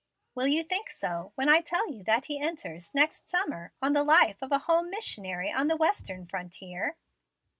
[0.33, 4.01] "Will you think so when I tell you that he enters, next summer, on the
[4.03, 6.97] life of a home missionary on the Western frontier?"